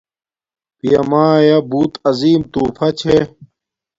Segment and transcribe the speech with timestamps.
[0.77, 3.17] پیامایا بوت عظیم تُوفہ چھے